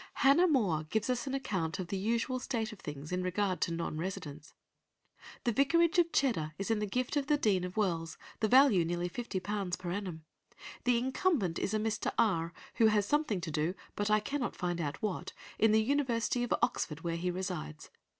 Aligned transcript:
[Illustration: 0.25 0.35
THE 0.35 0.41
VICAR 0.41 0.41
RECEIVING 0.41 0.63
HIS 0.63 0.71
TITHES] 0.71 0.73
Hannah 0.73 0.87
More 0.87 0.89
gives 0.91 1.09
us 1.11 1.27
an 1.27 1.33
account 1.35 1.79
of 1.79 1.87
the 1.89 1.95
usual 1.99 2.39
state 2.39 2.71
of 2.73 2.79
things 2.79 3.11
in 3.11 3.21
regard 3.21 3.61
to 3.61 3.71
non 3.71 3.97
residence— 3.99 4.53
"The 5.43 5.51
vicarage 5.51 5.99
of 5.99 6.11
Cheddar 6.11 6.53
is 6.57 6.71
in 6.71 6.79
the 6.79 6.87
gift 6.87 7.15
of 7.17 7.27
the 7.27 7.37
Dean 7.37 7.63
of 7.63 7.77
Wells; 7.77 8.17
the 8.39 8.47
value 8.47 8.83
nearly 8.83 9.07
fifty 9.09 9.39
pounds 9.39 9.75
per 9.75 9.91
annum. 9.91 10.25
The 10.85 10.97
incumbent 10.97 11.59
is 11.59 11.75
a 11.75 11.77
Mr. 11.77 12.11
R., 12.17 12.51
who 12.77 12.87
has 12.87 13.05
something 13.05 13.41
to 13.41 13.51
do, 13.51 13.75
but 13.95 14.09
I 14.09 14.19
cannot 14.19 14.55
find 14.55 14.81
out 14.81 14.99
what, 15.03 15.33
in 15.59 15.71
the 15.71 15.83
University 15.83 16.43
of 16.43 16.51
Oxford, 16.63 17.01
where 17.01 17.15
he 17.17 17.29
resides. 17.29 17.91